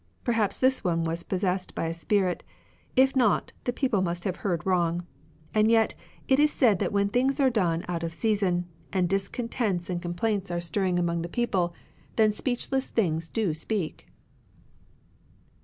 [0.23, 2.43] Perhaps this one was possessed by a spirit.
[2.95, 5.05] If not, the people must have heard wrong.
[5.53, 5.93] And yet
[6.27, 10.49] it is said that when tilings are done out of season, and discontents and complaints
[10.49, 11.75] are 38 CONFUCIANISM stirring among the people,
[12.15, 14.07] then speechless things do speak."